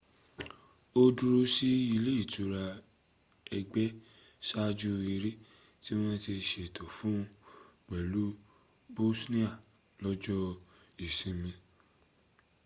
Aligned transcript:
ó 0.99 1.01
dúró 1.17 1.41
sí 1.55 1.69
ile 1.95 2.11
itura 2.23 2.63
ëgbẹ́ 3.57 3.95
ṣáaju 4.47 4.91
ẹrẹ́ 5.13 5.35
tí 5.83 5.91
wọ́n 6.01 6.15
ti 6.23 6.33
ṣètò 6.49 6.85
fún 6.97 7.19
pẹ̀lú 7.87 8.23
bosnia 8.95 9.49
lọ́jọ́ 10.03 10.41
ìsinmi 11.05 11.51